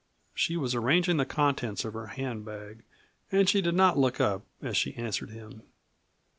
[0.33, 2.81] She was arranging the contents of her hand bag
[3.31, 5.61] and she did not look up as she answered him.